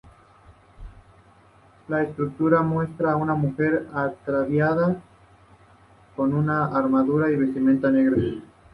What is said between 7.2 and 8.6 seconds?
y vestimenta de guerra.